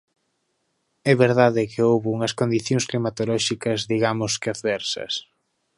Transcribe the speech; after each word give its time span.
É 1.11 1.13
verdade 1.25 1.69
que 1.71 1.85
houbo 1.89 2.07
unhas 2.15 2.33
condicións 2.39 2.87
climatolóxicas 2.91 3.79
digamos 3.91 4.31
que 4.41 4.49
adversas. 4.51 5.13